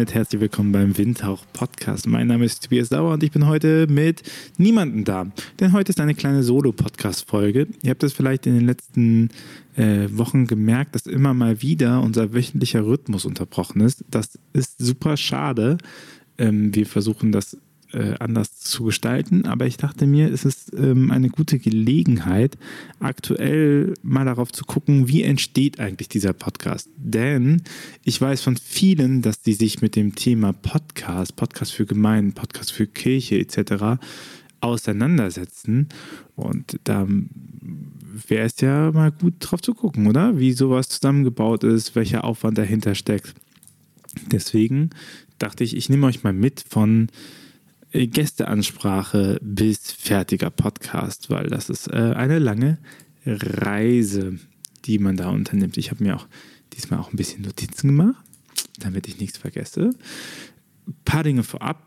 [0.00, 2.06] Damit herzlich willkommen beim Windhauch Podcast.
[2.06, 4.22] Mein Name ist Tobias Sauer und ich bin heute mit
[4.56, 5.26] niemandem da.
[5.60, 7.66] Denn heute ist eine kleine Solo-Podcast-Folge.
[7.82, 9.28] Ihr habt es vielleicht in den letzten
[9.76, 14.02] äh, Wochen gemerkt, dass immer mal wieder unser wöchentlicher Rhythmus unterbrochen ist.
[14.10, 15.76] Das ist super schade.
[16.38, 17.58] Ähm, wir versuchen das
[17.92, 19.46] äh, anders zu gestalten.
[19.46, 22.56] Aber ich dachte mir, es ist ähm, eine gute Gelegenheit,
[22.98, 26.88] aktuell mal darauf zu gucken, wie entsteht eigentlich dieser Podcast.
[26.96, 27.62] Denn
[28.04, 32.72] ich weiß von vielen, dass die sich mit dem Thema Podcast, Podcast für Gemeinden, Podcast
[32.72, 34.00] für Kirche etc.
[34.60, 35.88] auseinandersetzen.
[36.36, 37.06] Und da
[38.28, 40.38] wäre es ja mal gut drauf zu gucken, oder?
[40.38, 43.34] Wie sowas zusammengebaut ist, welcher Aufwand dahinter steckt.
[44.30, 44.90] Deswegen
[45.38, 47.08] dachte ich, ich nehme euch mal mit von
[47.92, 52.78] Gästeansprache bis fertiger Podcast, weil das ist äh, eine lange
[53.26, 54.38] Reise,
[54.84, 55.76] die man da unternimmt.
[55.76, 56.26] Ich habe mir auch
[56.72, 58.24] diesmal auch ein bisschen Notizen gemacht,
[58.78, 59.90] damit ich nichts vergesse.
[60.86, 61.86] Ein paar Dinge vorab.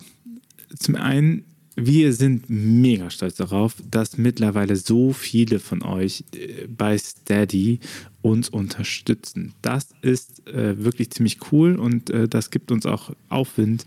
[0.77, 6.97] Zum einen, wir sind mega stolz darauf, dass mittlerweile so viele von euch äh, bei
[6.97, 7.79] Steady
[8.21, 9.53] uns unterstützen.
[9.61, 13.85] Das ist äh, wirklich ziemlich cool und äh, das gibt uns auch Aufwind,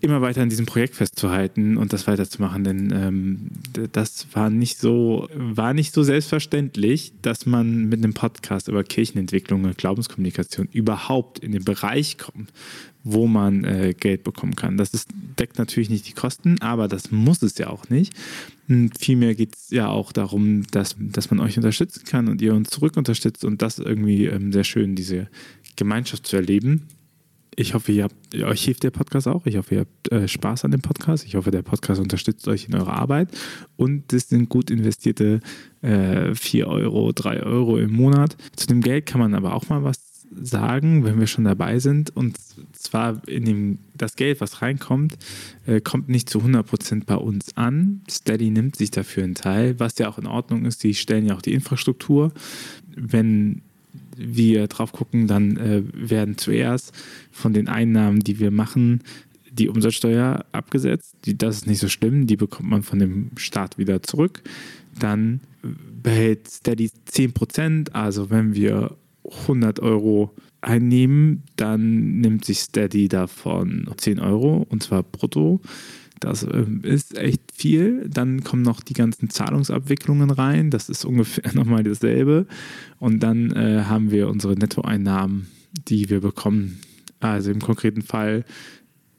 [0.00, 3.36] immer weiter an diesem Projekt festzuhalten und das weiterzumachen, denn ähm,
[3.92, 9.64] das war nicht so war nicht so selbstverständlich, dass man mit einem Podcast über Kirchenentwicklung
[9.64, 12.52] und Glaubenskommunikation überhaupt in den Bereich kommt,
[13.04, 14.76] wo man äh, Geld bekommen kann.
[14.76, 15.08] Das ist,
[15.38, 18.12] deckt natürlich nicht die Kosten, aber das muss es ja auch nicht.
[18.68, 22.54] Und vielmehr geht es ja auch darum, dass, dass man euch unterstützen kann und ihr
[22.54, 25.28] uns zurück unterstützt und das irgendwie ähm, sehr schön, diese
[25.76, 26.82] Gemeinschaft zu erleben
[27.56, 29.46] ich hoffe, ihr habt, euch hilft der Podcast auch.
[29.46, 31.24] Ich hoffe, ihr habt äh, Spaß an dem Podcast.
[31.24, 33.30] Ich hoffe, der Podcast unterstützt euch in eurer Arbeit.
[33.76, 35.40] Und das sind gut investierte
[35.80, 38.36] äh, 4 Euro, 3 Euro im Monat.
[38.56, 39.96] Zu dem Geld kann man aber auch mal was
[40.38, 42.14] sagen, wenn wir schon dabei sind.
[42.14, 42.36] Und
[42.72, 45.16] zwar in dem, das Geld, was reinkommt,
[45.66, 48.02] äh, kommt nicht zu 100% bei uns an.
[48.10, 50.84] Steady nimmt sich dafür einen Teil, was ja auch in Ordnung ist.
[50.84, 52.32] Die stellen ja auch die Infrastruktur.
[52.94, 53.62] Wenn
[54.16, 56.92] wir drauf gucken, dann äh, werden zuerst
[57.30, 59.02] von den Einnahmen, die wir machen,
[59.50, 61.16] die Umsatzsteuer abgesetzt.
[61.24, 64.42] Die, das ist nicht so schlimm, die bekommt man von dem Staat wieder zurück.
[64.98, 65.40] Dann
[66.02, 74.20] behält Steady 10%, also wenn wir 100 Euro einnehmen, dann nimmt sich Steady davon 10
[74.20, 75.60] Euro und zwar brutto.
[76.20, 78.08] Das ähm, ist echt viel.
[78.08, 80.70] Dann kommen noch die ganzen Zahlungsabwicklungen rein.
[80.70, 82.46] Das ist ungefähr nochmal dasselbe.
[82.98, 85.46] Und dann äh, haben wir unsere Nettoeinnahmen,
[85.88, 86.80] die wir bekommen.
[87.20, 88.44] Also im konkreten Fall,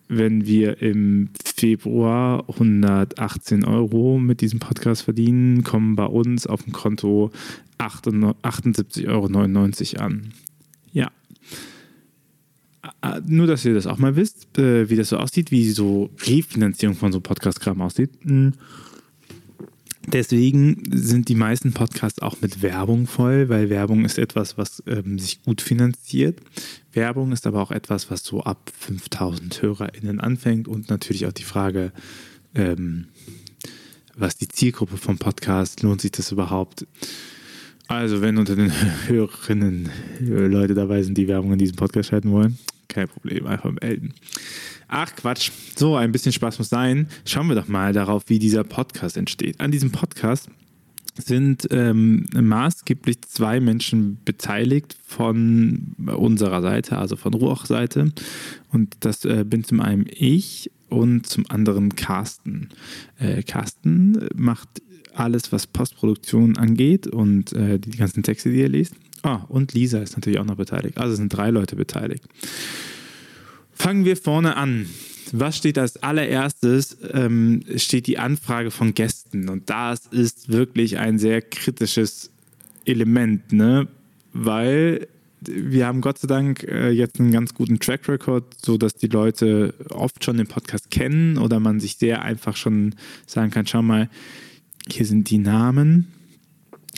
[0.08, 6.74] wenn wir im Februar 118 Euro mit diesem Podcast verdienen, kommen bei uns auf dem
[6.74, 7.32] Konto
[7.80, 10.34] 78,99 Euro an.
[12.88, 15.70] Ja, äh, nur, dass ihr das auch mal wisst, äh, wie das so aussieht, wie
[15.72, 18.12] so Refinanzierung von so Podcast-Kram aussieht.
[18.24, 18.54] Hm.
[20.10, 25.20] Deswegen sind die meisten Podcasts auch mit Werbung voll, weil Werbung ist etwas, was ähm,
[25.20, 26.40] sich gut finanziert.
[26.94, 31.44] Werbung ist aber auch etwas, was so ab 5000 HörerInnen anfängt und natürlich auch die
[31.44, 31.92] Frage,
[32.56, 33.08] ähm,
[34.16, 36.88] was die Zielgruppe vom Podcast, lohnt sich das überhaupt?
[37.90, 38.72] Also, wenn unter den
[39.08, 39.90] Hörerinnen
[40.22, 42.58] Leute dabei sind, die Werbung in diesem Podcast schalten wollen,
[42.98, 44.14] kein Problem, einfach melden.
[44.88, 47.08] Ach Quatsch, so ein bisschen Spaß muss sein.
[47.26, 49.60] Schauen wir doch mal darauf, wie dieser Podcast entsteht.
[49.60, 50.50] An diesem Podcast
[51.16, 58.14] sind ähm, maßgeblich zwei Menschen beteiligt von unserer Seite, also von Ruach-Seite.
[58.72, 62.70] Und das äh, bin zum einen ich und zum anderen Carsten.
[63.20, 64.82] Äh, Carsten macht
[65.14, 68.96] alles, was Postproduktion angeht und äh, die ganzen Texte, die er liest.
[69.24, 70.98] Ah, und Lisa ist natürlich auch noch beteiligt.
[70.98, 72.24] Also sind drei Leute beteiligt.
[73.74, 74.88] Fangen wir vorne an.
[75.34, 76.98] Was steht als allererstes?
[77.12, 79.50] Ähm, steht die Anfrage von Gästen.
[79.50, 82.32] Und das ist wirklich ein sehr kritisches
[82.86, 83.88] Element, ne?
[84.34, 85.08] weil
[85.42, 89.74] wir haben Gott sei Dank äh, jetzt einen ganz guten Track Record, sodass die Leute
[89.90, 94.10] oft schon den Podcast kennen oder man sich sehr einfach schon sagen kann, schau mal,
[94.90, 96.08] hier sind die Namen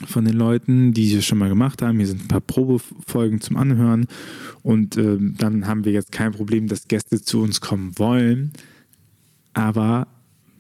[0.08, 1.98] von den Leuten, die es schon mal gemacht haben.
[1.98, 4.08] Hier sind ein paar Probefolgen zum Anhören.
[4.64, 8.54] Und äh, dann haben wir jetzt kein Problem, dass Gäste zu uns kommen wollen.
[9.54, 10.08] Aber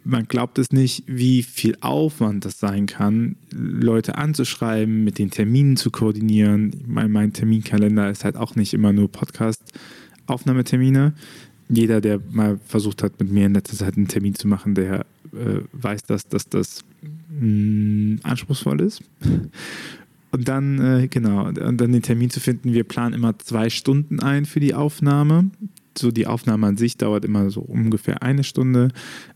[0.03, 5.75] man glaubt es nicht, wie viel Aufwand das sein kann, Leute anzuschreiben, mit den Terminen
[5.77, 6.83] zu koordinieren.
[6.87, 11.13] Mein, mein Terminkalender ist halt auch nicht immer nur Podcast-Aufnahmetermine.
[11.69, 15.05] Jeder, der mal versucht hat, mit mir in letzter Zeit einen Termin zu machen, der
[15.33, 16.83] äh, weiß das, dass das
[17.29, 19.03] mh, mm, anspruchsvoll ist.
[20.31, 22.73] Und dann, äh, genau, und dann den Termin zu finden.
[22.73, 25.49] Wir planen immer zwei Stunden ein für die Aufnahme.
[25.97, 28.89] So die Aufnahme an sich dauert immer so ungefähr eine Stunde,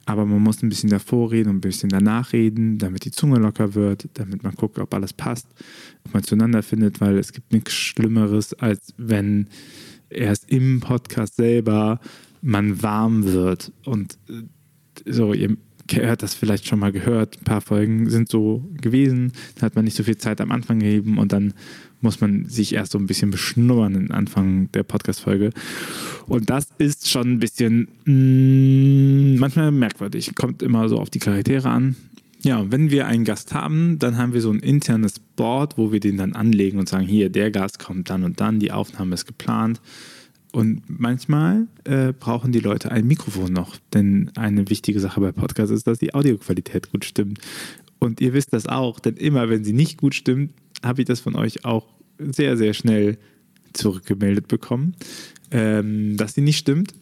[0.06, 3.40] aber man muss ein bisschen davor reden und ein bisschen danach reden, damit die Zunge
[3.40, 5.48] locker wird, damit man guckt, ob alles passt,
[6.06, 9.48] ob man zueinander findet, weil es gibt nichts Schlimmeres, als wenn
[10.14, 12.00] erst im Podcast selber
[12.42, 14.44] man warm wird und äh,
[15.12, 15.58] so, ihr
[15.92, 19.86] hört das vielleicht schon mal gehört, ein paar Folgen sind so gewesen, da hat man
[19.86, 21.54] nicht so viel Zeit am Anfang gegeben und dann
[22.02, 25.52] muss man sich erst so ein bisschen beschnuppern am Anfang der Podcast-Folge.
[26.28, 31.20] Und das ist schon ein bisschen mh, mm, manchmal merkwürdig, kommt immer so auf die
[31.20, 31.96] Charaktere an.
[32.44, 36.02] Ja, wenn wir einen Gast haben, dann haben wir so ein internes Board, wo wir
[36.02, 39.26] den dann anlegen und sagen, hier, der Gast kommt dann und dann, die Aufnahme ist
[39.26, 39.80] geplant.
[40.52, 45.72] Und manchmal äh, brauchen die Leute ein Mikrofon noch, denn eine wichtige Sache bei Podcasts
[45.72, 47.40] ist, dass die Audioqualität gut stimmt.
[47.98, 50.54] Und ihr wisst das auch, denn immer wenn sie nicht gut stimmt,
[50.84, 51.88] habe ich das von euch auch
[52.20, 53.18] sehr, sehr schnell
[53.72, 54.96] zurückgemeldet bekommen,
[55.50, 56.94] ähm, dass sie nicht stimmt.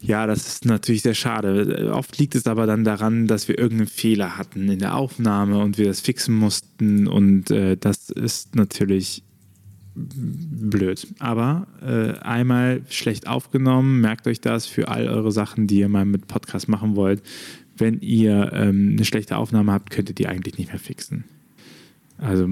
[0.00, 1.92] Ja, das ist natürlich sehr schade.
[1.92, 5.76] Oft liegt es aber dann daran, dass wir irgendeinen Fehler hatten in der Aufnahme und
[5.76, 9.24] wir das fixen mussten und äh, das ist natürlich
[9.96, 11.06] blöd.
[11.18, 16.04] Aber äh, einmal schlecht aufgenommen, merkt euch das für all eure Sachen, die ihr mal
[16.04, 17.22] mit Podcast machen wollt.
[17.76, 21.24] Wenn ihr ähm, eine schlechte Aufnahme habt, könnt ihr die eigentlich nicht mehr fixen.
[22.18, 22.48] Also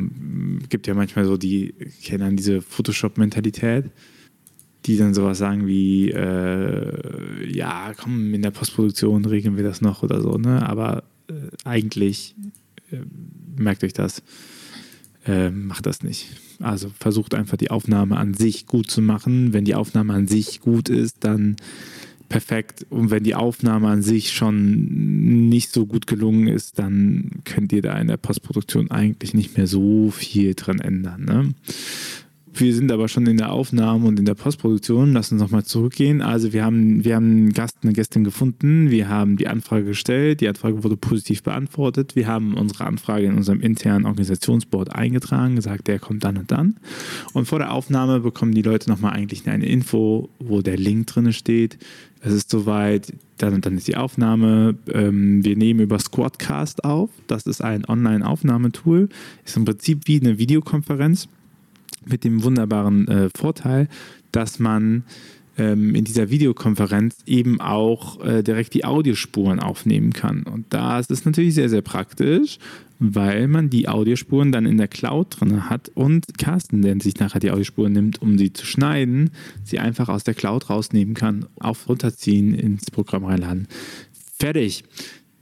[0.68, 3.90] gibt ja manchmal so die, kennen diese Photoshop-Mentalität,
[4.86, 10.02] die dann sowas sagen wie, äh, ja, komm, in der Postproduktion regeln wir das noch
[10.02, 10.66] oder so, ne?
[10.66, 11.32] Aber äh,
[11.64, 12.34] eigentlich
[12.92, 12.98] äh,
[13.56, 14.22] merkt euch das,
[15.26, 16.28] äh, macht das nicht.
[16.60, 19.52] Also versucht einfach die Aufnahme an sich gut zu machen.
[19.52, 21.56] Wenn die Aufnahme an sich gut ist, dann
[22.28, 22.86] perfekt.
[22.90, 27.82] Und wenn die Aufnahme an sich schon nicht so gut gelungen ist, dann könnt ihr
[27.82, 31.24] da in der Postproduktion eigentlich nicht mehr so viel dran ändern.
[31.24, 31.54] Ne?
[32.58, 35.12] Wir sind aber schon in der Aufnahme und in der Postproduktion.
[35.12, 36.22] Lass uns nochmal zurückgehen.
[36.22, 38.90] Also wir haben, wir haben einen Gast, eine Gästin gefunden.
[38.90, 40.40] Wir haben die Anfrage gestellt.
[40.40, 42.16] Die Anfrage wurde positiv beantwortet.
[42.16, 46.76] Wir haben unsere Anfrage in unserem internen Organisationsboard eingetragen, gesagt, der kommt dann und dann.
[47.34, 51.34] Und vor der Aufnahme bekommen die Leute nochmal eigentlich eine Info, wo der Link drin
[51.34, 51.76] steht.
[52.20, 54.76] Es ist soweit, dann und dann ist die Aufnahme.
[54.90, 57.10] Ähm, wir nehmen über Squadcast auf.
[57.26, 59.10] Das ist ein Online-Aufnahmetool.
[59.44, 61.28] Ist im Prinzip wie eine Videokonferenz
[62.08, 63.88] mit dem wunderbaren äh, Vorteil,
[64.32, 65.04] dass man
[65.58, 70.42] ähm, in dieser Videokonferenz eben auch äh, direkt die Audiospuren aufnehmen kann.
[70.42, 72.58] Und das ist natürlich sehr, sehr praktisch,
[72.98, 77.40] weil man die Audiospuren dann in der Cloud drin hat und Carsten, der sich nachher
[77.40, 79.30] die Audiospuren nimmt, um sie zu schneiden,
[79.64, 83.68] sie einfach aus der Cloud rausnehmen kann, auf runterziehen, ins Programm reinladen.
[84.38, 84.84] Fertig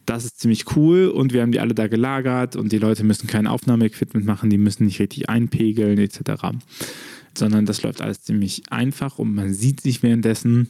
[0.07, 3.27] das ist ziemlich cool und wir haben die alle da gelagert und die Leute müssen
[3.27, 6.47] kein Aufnahmeequipment machen, die müssen nicht richtig einpegeln etc.
[7.37, 10.69] Sondern das läuft alles ziemlich einfach und man sieht sich währenddessen.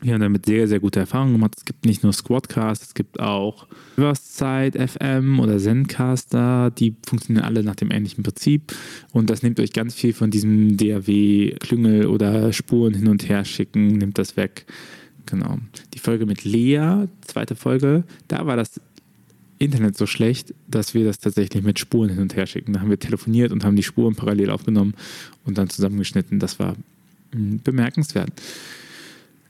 [0.00, 1.54] Wir haben damit sehr, sehr gute Erfahrungen gemacht.
[1.56, 6.72] Es gibt nicht nur Squadcast, es gibt auch Riverside FM oder Zencaster.
[6.72, 8.74] Die funktionieren alle nach dem ähnlichen Prinzip.
[9.12, 13.88] Und das nimmt euch ganz viel von diesem DAW-Klüngel oder Spuren hin und her schicken,
[13.98, 14.66] nimmt das weg.
[15.26, 15.58] Genau.
[15.94, 18.80] Die Folge mit Lea, zweite Folge, da war das
[19.58, 22.72] Internet so schlecht, dass wir das tatsächlich mit Spuren hin und her schicken.
[22.72, 24.94] Da haben wir telefoniert und haben die Spuren parallel aufgenommen
[25.44, 26.40] und dann zusammengeschnitten.
[26.40, 26.74] Das war
[27.32, 28.30] hm, bemerkenswert.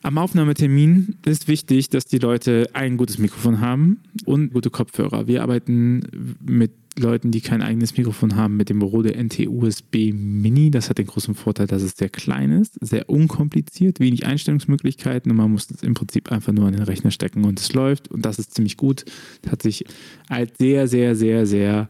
[0.03, 5.29] Am Aufnahmetermin ist wichtig, dass die Leute ein gutes Mikrofon haben und gute Kopfhörer.
[5.29, 10.71] Wir arbeiten mit Leuten, die kein eigenes Mikrofon haben, mit dem Rode NT-USB Mini.
[10.71, 15.37] Das hat den großen Vorteil, dass es sehr klein ist, sehr unkompliziert, wenig Einstellungsmöglichkeiten und
[15.37, 18.25] man muss es im Prinzip einfach nur an den Rechner stecken und es läuft und
[18.27, 19.05] das ist ziemlich gut.
[19.43, 19.85] Das hat sich
[20.29, 21.89] als sehr, sehr, sehr, sehr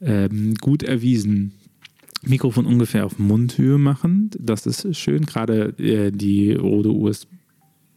[0.00, 1.52] ähm, gut erwiesen.
[2.24, 5.26] Mikrofon ungefähr auf Mundhöhe machen, das ist schön.
[5.26, 7.28] Gerade äh, die Rode USB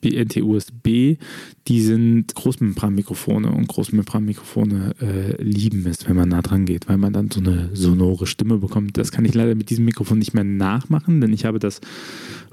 [0.04, 1.18] NT-USB,
[1.68, 7.14] die sind Großmembranmikrofone und Großmembranmikrofone äh, lieben es, wenn man nah dran geht, weil man
[7.14, 8.98] dann so eine sonore Stimme bekommt.
[8.98, 11.82] Das kann ich leider mit diesem Mikrofon nicht mehr nachmachen, denn ich habe das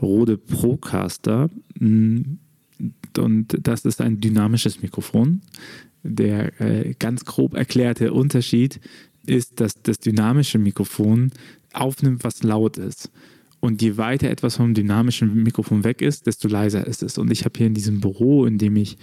[0.00, 2.20] Rode Procaster mm,
[3.18, 5.42] und das ist ein dynamisches Mikrofon.
[6.02, 8.80] Der äh, ganz grob erklärte Unterschied
[9.26, 11.30] ist, dass das dynamische Mikrofon
[11.72, 13.11] aufnimmt, was laut ist.
[13.64, 17.16] Und je weiter etwas vom dynamischen Mikrofon weg ist, desto leiser ist es.
[17.16, 18.99] Und ich habe hier in diesem Büro, in dem ich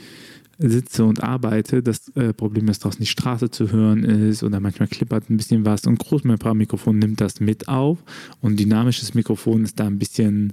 [0.58, 4.90] sitze und arbeite, das äh, Problem ist, draußen die Straße zu hören ist oder manchmal
[4.90, 8.00] klippert ein bisschen was und Großmembranmikrofon nimmt das mit auf
[8.42, 10.52] und dynamisches Mikrofon ist da ein bisschen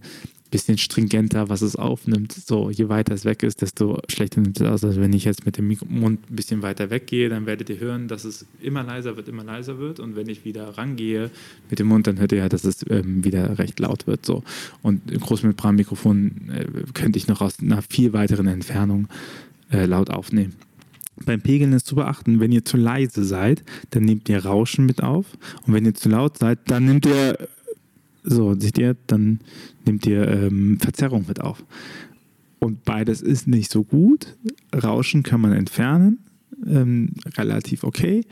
[0.51, 2.33] bisschen stringenter, was es aufnimmt.
[2.33, 4.85] So, je weiter es weg ist, desto schlechter nimmt es aus.
[4.85, 8.09] Also wenn ich jetzt mit dem Mund ein bisschen weiter weggehe, dann werdet ihr hören,
[8.09, 10.01] dass es immer leiser wird, immer leiser wird.
[10.01, 11.31] Und wenn ich wieder rangehe
[11.69, 14.25] mit dem Mund, dann hört ihr ja, dass es ähm, wieder recht laut wird.
[14.25, 14.43] So.
[14.83, 19.09] Und Großmembranmikrofon äh, könnte ich noch aus einer viel weiteren Entfernung
[19.71, 20.55] äh, laut aufnehmen.
[21.25, 25.03] Beim Pegeln ist zu beachten, wenn ihr zu leise seid, dann nehmt ihr Rauschen mit
[25.03, 25.27] auf.
[25.67, 27.39] Und wenn ihr zu laut seid, dann nehmt ihr
[28.27, 29.41] so, seht ihr, dann
[29.87, 31.65] nehmt ihr ähm, Verzerrung mit auf.
[32.59, 34.37] Und beides ist nicht so gut.
[34.75, 36.19] Rauschen kann man entfernen,
[36.67, 38.23] ähm, relativ okay.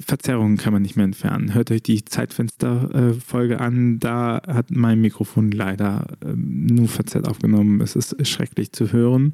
[0.00, 1.54] Verzerrungen kann man nicht mehr entfernen.
[1.54, 4.00] Hört euch die Zeitfenster-Folge an.
[4.00, 7.80] Da hat mein Mikrofon leider ähm, nur verzerrt aufgenommen.
[7.80, 9.32] Es ist schrecklich zu hören.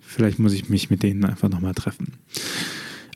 [0.00, 2.14] Vielleicht muss ich mich mit denen einfach nochmal treffen.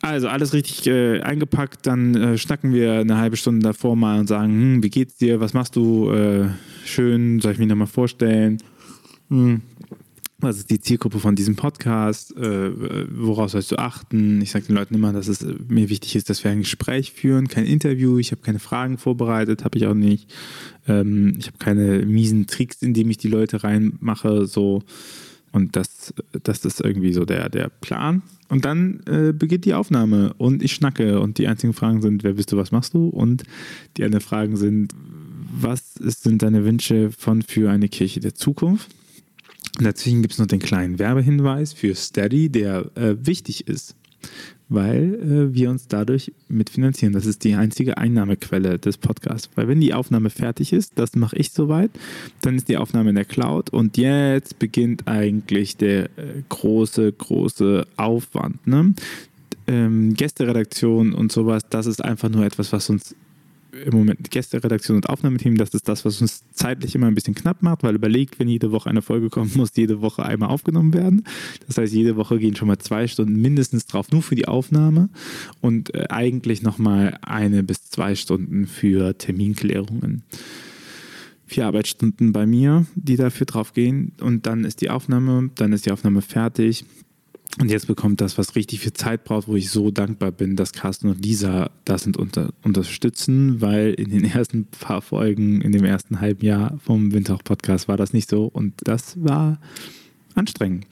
[0.07, 4.29] Also alles richtig äh, eingepackt, dann äh, schnacken wir eine halbe Stunde davor mal und
[4.29, 6.49] sagen, hm, wie geht's dir, was machst du, äh,
[6.85, 8.59] schön, soll ich mich nochmal vorstellen?
[9.29, 9.63] Hm.
[10.39, 12.37] Was ist die Zielgruppe von diesem Podcast?
[12.37, 12.71] Äh,
[13.19, 14.43] woraus sollst du achten?
[14.43, 17.49] Ich sage den Leuten immer, dass es mir wichtig ist, dass wir ein Gespräch führen,
[17.49, 18.19] kein Interview.
[18.19, 20.33] Ich habe keine Fragen vorbereitet, habe ich auch nicht.
[20.87, 24.47] Ähm, ich habe keine miesen Tricks, in die ich die Leute reinmache.
[24.47, 24.83] So.
[25.57, 28.21] Und das, das ist irgendwie so der, der Plan.
[28.51, 32.35] Und dann äh, beginnt die Aufnahme und ich schnacke und die einzigen Fragen sind, wer
[32.35, 33.09] bist du, was machst du?
[33.09, 33.43] Und
[33.97, 34.93] die anderen Fragen sind,
[35.59, 38.91] was sind deine Wünsche von für eine Kirche der Zukunft?
[39.79, 43.97] Und dazwischen gibt es noch den kleinen Werbehinweis für Steady, der äh, wichtig ist
[44.69, 47.13] weil äh, wir uns dadurch mitfinanzieren.
[47.13, 49.49] Das ist die einzige Einnahmequelle des Podcasts.
[49.55, 51.91] Weil wenn die Aufnahme fertig ist, das mache ich soweit,
[52.41, 57.87] dann ist die Aufnahme in der Cloud und jetzt beginnt eigentlich der äh, große, große
[57.97, 58.67] Aufwand.
[58.67, 58.95] Ne?
[59.69, 63.15] Ähm, Gästeredaktion und sowas, das ist einfach nur etwas, was uns
[63.85, 67.63] im Moment Gästeredaktion und Aufnahmeteam, das ist das, was uns zeitlich immer ein bisschen knapp
[67.63, 71.25] macht, weil überlegt, wenn jede Woche eine Folge kommt, muss jede Woche einmal aufgenommen werden.
[71.67, 75.09] Das heißt, jede Woche gehen schon mal zwei Stunden mindestens drauf, nur für die Aufnahme
[75.61, 80.23] und äh, eigentlich nochmal eine bis zwei Stunden für Terminklärungen.
[81.47, 85.87] Vier Arbeitsstunden bei mir, die dafür drauf gehen und dann ist die Aufnahme, dann ist
[85.87, 86.85] die Aufnahme fertig
[87.59, 90.73] und jetzt bekommt das, was richtig viel Zeit braucht, wo ich so dankbar bin, dass
[90.73, 96.21] Carsten und Lisa das unter, unterstützen, weil in den ersten paar Folgen, in dem ersten
[96.21, 99.59] halben Jahr vom Windhauch-Podcast war das nicht so und das war
[100.35, 100.87] anstrengend.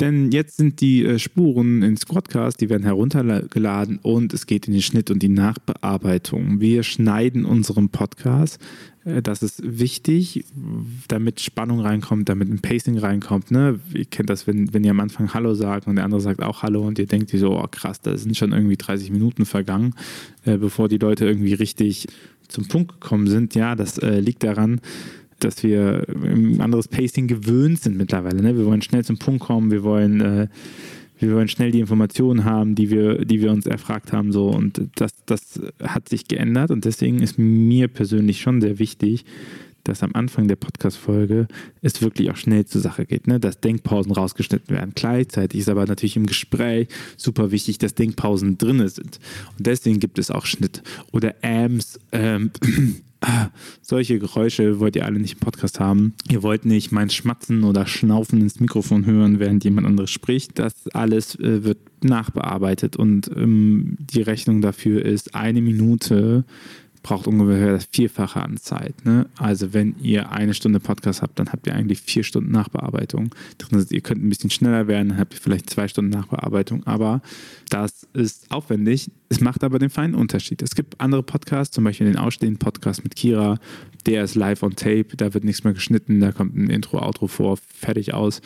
[0.00, 4.74] Denn jetzt sind die äh, Spuren in Squadcast, die werden heruntergeladen und es geht in
[4.74, 6.60] den Schnitt und die Nachbearbeitung.
[6.60, 8.58] Wir schneiden unseren Podcast.
[9.04, 10.44] Äh, das ist wichtig,
[11.08, 13.50] damit Spannung reinkommt, damit ein Pacing reinkommt.
[13.50, 13.80] Ne?
[13.94, 16.62] Ihr kennt das, wenn, wenn ihr am Anfang Hallo sagt und der andere sagt auch
[16.62, 19.94] Hallo und ihr denkt so, oh krass, da sind schon irgendwie 30 Minuten vergangen,
[20.44, 22.06] äh, bevor die Leute irgendwie richtig
[22.48, 23.56] zum Punkt gekommen sind.
[23.56, 24.80] Ja, das liegt daran,
[25.40, 28.42] dass wir ein anderes Pacing gewöhnt sind mittlerweile.
[28.42, 28.56] Ne?
[28.56, 30.48] Wir wollen schnell zum Punkt kommen, wir wollen, äh,
[31.18, 34.32] wir wollen schnell die Informationen haben, die wir, die wir uns erfragt haben.
[34.32, 34.48] So.
[34.48, 39.24] Und das, das hat sich geändert und deswegen ist mir persönlich schon sehr wichtig,
[39.86, 41.46] dass am Anfang der Podcast-Folge
[41.80, 43.38] es wirklich auch schnell zur Sache geht, ne?
[43.38, 44.92] dass Denkpausen rausgeschnitten werden.
[44.94, 49.20] Gleichzeitig ist aber natürlich im Gespräch super wichtig, dass Denkpausen drin sind.
[49.56, 52.50] Und deswegen gibt es auch Schnitt oder Ams, ähm,
[53.82, 56.14] solche Geräusche wollt ihr alle nicht im Podcast haben.
[56.28, 60.58] Ihr wollt nicht mein Schmatzen oder Schnaufen ins Mikrofon hören, während jemand anderes spricht.
[60.58, 66.44] Das alles äh, wird nachbearbeitet und ähm, die Rechnung dafür ist eine Minute
[67.06, 69.04] braucht ungefähr das Vierfache an Zeit.
[69.04, 69.28] Ne?
[69.38, 73.32] Also wenn ihr eine Stunde Podcast habt, dann habt ihr eigentlich vier Stunden Nachbearbeitung.
[73.58, 77.22] Drin ihr könnt ein bisschen schneller werden, dann habt ihr vielleicht zwei Stunden Nachbearbeitung, aber
[77.68, 79.08] das ist aufwendig.
[79.28, 80.62] Es macht aber den feinen Unterschied.
[80.62, 83.60] Es gibt andere Podcasts, zum Beispiel den ausstehenden Podcast mit Kira,
[84.06, 87.28] der ist live on tape, da wird nichts mehr geschnitten, da kommt ein Intro, Outro
[87.28, 88.40] vor, fertig aus.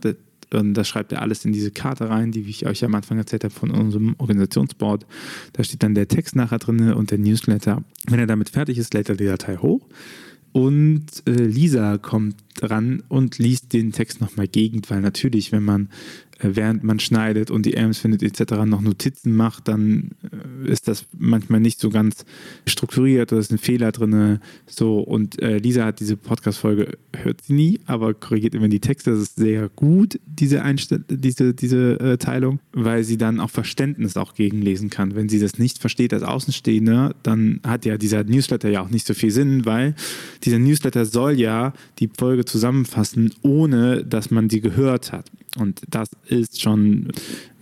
[0.52, 3.46] Und das schreibt er alles in diese Karte rein, die ich euch am Anfang erzählt
[3.46, 5.06] habe von unserem Organisationsboard.
[5.54, 7.82] Da steht dann der Text nachher drin und der Newsletter.
[8.10, 9.88] Wenn er damit fertig ist, lädt er die Datei hoch.
[10.54, 15.90] Und äh, Lisa kommt dran und liest den Text nochmal gegen, weil natürlich, wenn man
[16.44, 18.54] während man schneidet und die Amps findet etc.
[18.66, 22.26] noch Notizen macht, dann äh, ist das manchmal nicht so ganz
[22.68, 24.40] strukturiert oder ist ein Fehler drin.
[24.68, 29.12] So, und äh, Lisa hat diese Podcast-Folge, hört sie nie, aber korrigiert immer die Texte.
[29.12, 34.18] Das ist sehr gut, diese, Einstell diese, diese äh, Teilung, weil sie dann auch Verständnis
[34.18, 35.16] auch gegenlesen kann.
[35.16, 39.08] Wenn sie das nicht versteht als Außenstehender, dann hat ja dieser Newsletter ja auch nicht
[39.08, 39.96] so viel Sinn, weil
[40.44, 45.30] dieser Newsletter soll ja die Folge zusammenfassen, ohne dass man sie gehört hat.
[45.58, 47.12] Und das ist schon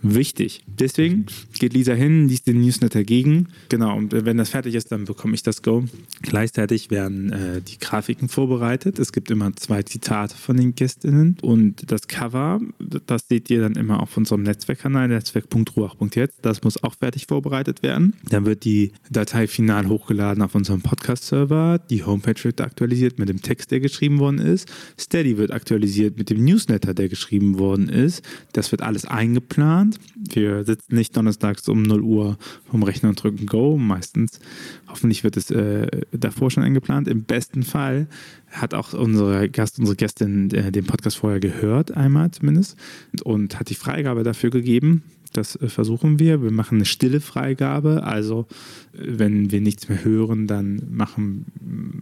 [0.02, 0.62] wichtig.
[0.66, 1.26] Deswegen
[1.58, 3.48] geht Lisa hin, liest den Newsletter gegen.
[3.68, 5.84] Genau, und wenn das fertig ist, dann bekomme ich das Go.
[6.22, 8.98] Gleichzeitig werden äh, die Grafiken vorbereitet.
[8.98, 12.60] Es gibt immer zwei Zitate von den Gästinnen und das Cover,
[13.06, 16.38] das seht ihr dann immer auf unserem Netzwerkkanal, netzwerk.ruach.jetzt.
[16.42, 18.14] Das muss auch fertig vorbereitet werden.
[18.28, 21.80] Dann wird die Datei final hochgeladen auf unserem Podcast-Server.
[21.90, 24.70] Die Homepage wird aktualisiert mit dem Text, der geschrieben worden ist.
[24.98, 28.22] Steady wird aktualisiert mit dem Newsletter, der geschrieben worden ist.
[28.52, 30.34] Das wird alles eingeplant geplant.
[30.34, 32.38] Wir sitzen nicht donnerstags um 0 Uhr
[32.70, 33.76] vom Rechner und drücken Go.
[33.76, 34.40] Meistens,
[34.88, 37.08] hoffentlich wird es äh, davor schon eingeplant.
[37.08, 38.06] Im besten Fall
[38.50, 42.76] hat auch unsere Gast, unsere Gästin äh, den Podcast vorher gehört, einmal zumindest,
[43.24, 45.02] und hat die Freigabe dafür gegeben.
[45.32, 46.42] Das äh, versuchen wir.
[46.42, 48.04] Wir machen eine stille Freigabe.
[48.04, 48.46] Also,
[48.92, 51.46] äh, wenn wir nichts mehr hören, dann machen,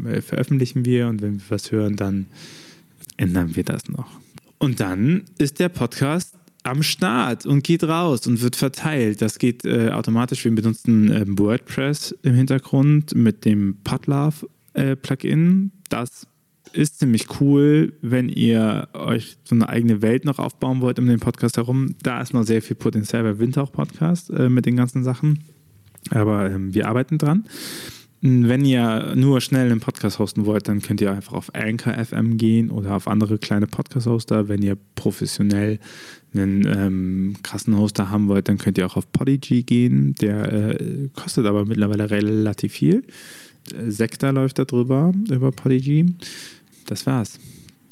[0.06, 2.26] äh, veröffentlichen wir und wenn wir was hören, dann
[3.16, 4.20] ändern wir das noch.
[4.58, 9.22] Und dann ist der Podcast am Start und geht raus und wird verteilt.
[9.22, 10.44] Das geht äh, automatisch.
[10.44, 15.66] Wir benutzen äh, WordPress im Hintergrund mit dem Podlove-Plugin.
[15.66, 16.26] Äh, das
[16.72, 21.20] ist ziemlich cool, wenn ihr euch so eine eigene Welt noch aufbauen wollt um den
[21.20, 21.94] Podcast herum.
[22.02, 25.40] Da ist noch sehr viel Potenzial bei Windhauch Podcast äh, mit den ganzen Sachen.
[26.10, 27.44] Aber ähm, wir arbeiten dran.
[28.22, 32.36] Wenn ihr nur schnell einen Podcast hosten wollt, dann könnt ihr einfach auf Anchor FM
[32.36, 34.48] gehen oder auf andere kleine Podcast-Hoster.
[34.48, 35.78] Wenn ihr professionell
[36.34, 40.14] einen ähm, krassen Hoster haben wollt, dann könnt ihr auch auf Podigy gehen.
[40.20, 43.04] Der äh, kostet aber mittlerweile relativ viel.
[43.88, 46.14] Sekta läuft da drüber, über Podigy.
[46.86, 47.38] Das war's.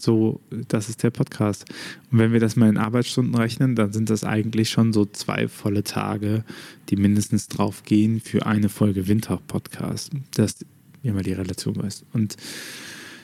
[0.01, 1.65] So, das ist der Podcast.
[2.11, 5.49] Und wenn wir das mal in Arbeitsstunden rechnen, dann sind das eigentlich schon so zwei
[5.49, 6.45] volle Tage,
[6.89, 10.13] die mindestens drauf gehen für eine Folge Winter-Podcast.
[10.35, 10.65] Dass
[11.03, 12.05] ihr mal die Relation weißt.
[12.13, 12.37] Und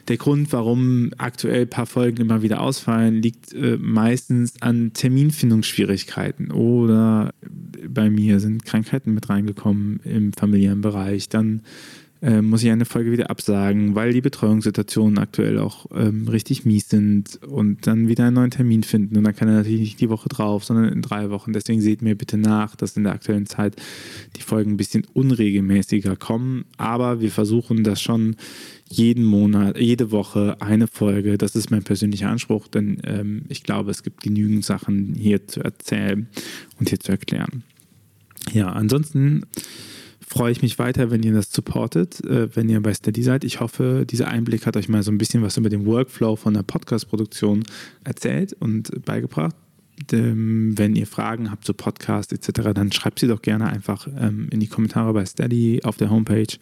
[0.08, 6.50] der Grund, warum aktuell ein paar Folgen immer wieder ausfallen, liegt äh, meistens an Terminfindungsschwierigkeiten
[6.50, 7.32] oder
[7.88, 11.28] bei mir sind Krankheiten mit reingekommen im familiären Bereich.
[11.28, 11.62] Dann
[12.24, 16.88] äh, muss ich eine Folge wieder absagen, weil die Betreuungssituationen aktuell auch ähm, richtig mies
[16.88, 19.18] sind und dann wieder einen neuen Termin finden.
[19.18, 21.52] Und dann kann er natürlich nicht die Woche drauf, sondern in drei Wochen.
[21.52, 23.76] Deswegen seht mir bitte nach, dass in der aktuellen Zeit
[24.36, 26.64] die Folgen ein bisschen unregelmäßiger kommen.
[26.78, 28.36] Aber wir versuchen das schon
[28.88, 31.36] jeden Monat, jede Woche eine Folge.
[31.36, 35.60] Das ist mein persönlicher Anspruch, denn ähm, ich glaube, es gibt genügend Sachen hier zu
[35.60, 36.28] erzählen
[36.78, 37.64] und hier zu erklären.
[38.52, 39.42] Ja, ansonsten
[40.34, 43.44] freue ich mich weiter, wenn ihr das supportet, äh, wenn ihr bei Steady seid.
[43.44, 46.54] Ich hoffe, dieser Einblick hat euch mal so ein bisschen was über den Workflow von
[46.54, 47.62] der Podcast-Produktion
[48.02, 49.54] erzählt und beigebracht.
[50.10, 54.48] Ähm, wenn ihr Fragen habt zu Podcast etc., dann schreibt sie doch gerne einfach ähm,
[54.50, 56.58] in die Kommentare bei Steady auf der Homepage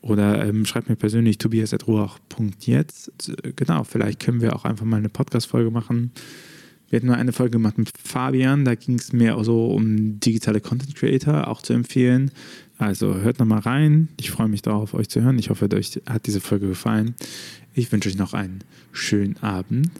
[0.00, 3.12] oder ähm, schreibt mir persönlich tobias.ruach.jetzt.
[3.56, 6.12] Genau, vielleicht können wir auch einfach mal eine Podcast-Folge machen.
[6.92, 10.60] Wir hatten nur eine Folge gemacht mit Fabian, da ging es mehr so um digitale
[10.60, 12.30] Content Creator, auch zu empfehlen.
[12.76, 14.08] Also hört nochmal rein.
[14.20, 15.38] Ich freue mich darauf, euch zu hören.
[15.38, 17.14] Ich hoffe, euch hat diese Folge gefallen.
[17.72, 18.58] Ich wünsche euch noch einen
[18.92, 19.90] schönen Abend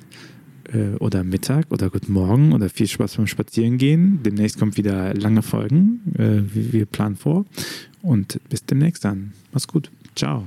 [0.70, 4.22] äh, oder Mittag oder guten Morgen oder viel Spaß beim Spazierengehen.
[4.22, 6.02] Demnächst kommt wieder lange Folgen.
[6.18, 7.46] Äh, wir planen vor.
[8.02, 9.33] Und bis demnächst dann.
[9.50, 9.90] Mach's gut.
[10.14, 10.46] Ciao.